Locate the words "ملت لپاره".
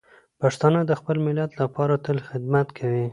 1.27-1.93